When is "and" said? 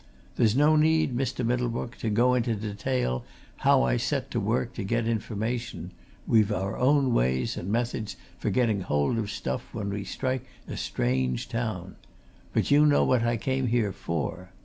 7.55-7.69